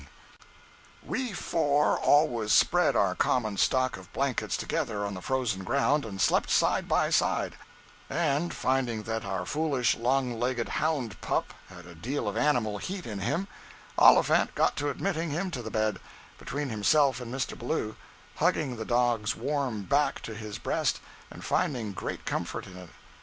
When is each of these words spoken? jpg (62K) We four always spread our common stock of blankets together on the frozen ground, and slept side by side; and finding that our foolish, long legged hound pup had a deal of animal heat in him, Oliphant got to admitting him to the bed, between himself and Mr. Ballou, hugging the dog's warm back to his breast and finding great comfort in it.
jpg 0.01 0.07
(62K) 1.09 1.09
We 1.09 1.31
four 1.33 1.99
always 1.99 2.51
spread 2.51 2.95
our 2.95 3.13
common 3.13 3.55
stock 3.57 3.97
of 3.97 4.11
blankets 4.13 4.57
together 4.57 5.05
on 5.05 5.13
the 5.13 5.21
frozen 5.21 5.63
ground, 5.63 6.05
and 6.05 6.19
slept 6.19 6.49
side 6.49 6.87
by 6.87 7.11
side; 7.11 7.55
and 8.09 8.51
finding 8.51 9.03
that 9.03 9.23
our 9.23 9.45
foolish, 9.45 9.95
long 9.95 10.39
legged 10.39 10.69
hound 10.69 11.21
pup 11.21 11.53
had 11.69 11.85
a 11.85 11.93
deal 11.93 12.27
of 12.27 12.35
animal 12.35 12.79
heat 12.79 13.05
in 13.05 13.19
him, 13.19 13.47
Oliphant 13.95 14.55
got 14.55 14.75
to 14.77 14.89
admitting 14.89 15.29
him 15.29 15.51
to 15.51 15.61
the 15.61 15.69
bed, 15.69 15.99
between 16.39 16.69
himself 16.69 17.21
and 17.21 17.31
Mr. 17.31 17.55
Ballou, 17.55 17.95
hugging 18.37 18.77
the 18.77 18.85
dog's 18.85 19.35
warm 19.35 19.83
back 19.83 20.21
to 20.21 20.33
his 20.33 20.57
breast 20.57 20.99
and 21.29 21.45
finding 21.45 21.93
great 21.93 22.25
comfort 22.25 22.65
in 22.65 22.75
it. 22.75 22.89